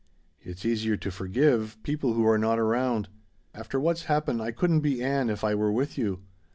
It's 0.39 0.65
easier 0.65 0.97
to 0.97 1.11
forgive 1.11 1.77
people 1.83 2.13
who 2.13 2.25
are 2.27 2.39
not 2.39 2.57
around. 2.57 3.07
After 3.53 3.79
what's 3.79 4.05
happened 4.05 4.41
I 4.41 4.49
couldn't 4.49 4.79
be 4.79 5.03
Ann 5.03 5.29
if 5.29 5.43
I 5.43 5.53
were 5.53 5.71
with 5.71 5.95
you. 5.95 6.23